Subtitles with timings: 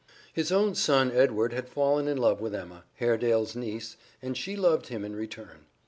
[0.33, 4.87] His own son Edward had fallen in love with Emma, Haredale's niece, and she loved
[4.87, 5.67] him in return.